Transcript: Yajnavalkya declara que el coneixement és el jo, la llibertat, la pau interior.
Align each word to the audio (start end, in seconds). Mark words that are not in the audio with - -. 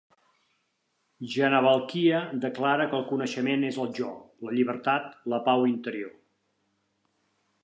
Yajnavalkya 1.33 2.21
declara 2.47 2.89
que 2.93 2.97
el 3.01 3.05
coneixement 3.11 3.69
és 3.69 3.79
el 3.85 3.95
jo, 4.01 4.11
la 4.49 4.57
llibertat, 4.59 5.17
la 5.35 5.45
pau 5.51 5.71
interior. 5.77 6.19